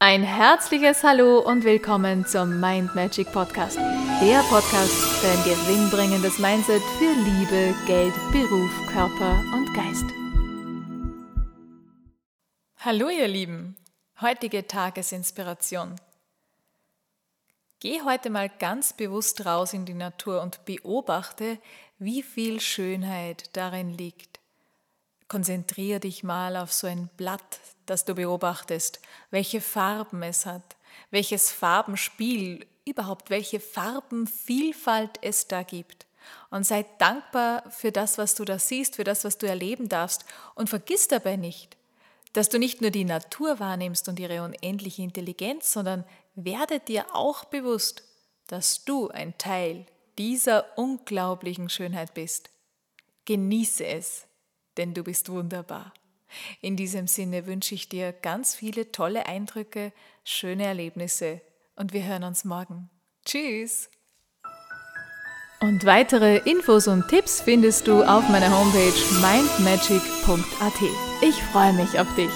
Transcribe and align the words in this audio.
Ein 0.00 0.22
herzliches 0.22 1.02
Hallo 1.02 1.40
und 1.40 1.64
willkommen 1.64 2.24
zum 2.24 2.60
Mind 2.60 2.94
Magic 2.94 3.32
Podcast. 3.32 3.76
Der 3.76 4.44
Podcast 4.48 4.92
für 4.92 5.26
ein 5.26 5.42
gewinnbringendes 5.42 6.38
Mindset 6.38 6.80
für 6.98 7.12
Liebe, 7.14 7.74
Geld, 7.88 8.14
Beruf, 8.30 8.70
Körper 8.92 9.42
und 9.52 9.74
Geist. 9.74 10.04
Hallo 12.76 13.08
ihr 13.08 13.26
Lieben, 13.26 13.76
heutige 14.20 14.68
Tagesinspiration. 14.68 15.96
Geh 17.80 18.00
heute 18.02 18.30
mal 18.30 18.48
ganz 18.48 18.92
bewusst 18.92 19.46
raus 19.46 19.72
in 19.72 19.84
die 19.84 19.94
Natur 19.94 20.42
und 20.42 20.64
beobachte, 20.64 21.58
wie 21.98 22.22
viel 22.22 22.60
Schönheit 22.60 23.50
darin 23.56 23.98
liegt. 23.98 24.38
Konzentriere 25.28 26.00
dich 26.00 26.24
mal 26.24 26.56
auf 26.56 26.72
so 26.72 26.86
ein 26.86 27.10
Blatt, 27.18 27.60
das 27.84 28.06
du 28.06 28.14
beobachtest, 28.14 29.00
welche 29.30 29.60
Farben 29.60 30.22
es 30.22 30.46
hat, 30.46 30.76
welches 31.10 31.50
Farbenspiel, 31.50 32.66
überhaupt 32.86 33.28
welche 33.28 33.60
Farbenvielfalt 33.60 35.18
es 35.20 35.46
da 35.46 35.62
gibt. 35.62 36.06
Und 36.50 36.64
sei 36.64 36.86
dankbar 36.98 37.70
für 37.70 37.92
das, 37.92 38.16
was 38.16 38.34
du 38.34 38.44
da 38.44 38.58
siehst, 38.58 38.96
für 38.96 39.04
das, 39.04 39.24
was 39.24 39.36
du 39.36 39.46
erleben 39.46 39.88
darfst. 39.88 40.24
Und 40.54 40.70
vergiss 40.70 41.08
dabei 41.08 41.36
nicht, 41.36 41.76
dass 42.32 42.48
du 42.48 42.58
nicht 42.58 42.80
nur 42.80 42.90
die 42.90 43.04
Natur 43.04 43.60
wahrnimmst 43.60 44.08
und 44.08 44.18
ihre 44.18 44.42
unendliche 44.42 45.02
Intelligenz, 45.02 45.72
sondern 45.72 46.04
werde 46.34 46.80
dir 46.80 47.14
auch 47.14 47.44
bewusst, 47.44 48.02
dass 48.46 48.84
du 48.84 49.08
ein 49.08 49.36
Teil 49.36 49.86
dieser 50.16 50.78
unglaublichen 50.78 51.68
Schönheit 51.68 52.14
bist. 52.14 52.50
Genieße 53.26 53.86
es 53.86 54.27
denn 54.78 54.94
du 54.94 55.02
bist 55.02 55.28
wunderbar. 55.28 55.92
In 56.60 56.76
diesem 56.76 57.06
Sinne 57.06 57.46
wünsche 57.46 57.74
ich 57.74 57.88
dir 57.88 58.12
ganz 58.12 58.54
viele 58.54 58.92
tolle 58.92 59.26
Eindrücke, 59.26 59.92
schöne 60.24 60.64
Erlebnisse 60.64 61.40
und 61.76 61.92
wir 61.92 62.04
hören 62.04 62.24
uns 62.24 62.44
morgen. 62.44 62.90
Tschüss! 63.24 63.90
Und 65.60 65.84
weitere 65.84 66.36
Infos 66.48 66.86
und 66.86 67.08
Tipps 67.08 67.40
findest 67.40 67.88
du 67.88 68.04
auf 68.04 68.28
meiner 68.28 68.56
Homepage 68.56 68.94
mindmagic.at. 69.20 70.82
Ich 71.20 71.42
freue 71.52 71.72
mich 71.72 71.98
auf 71.98 72.14
dich. 72.14 72.30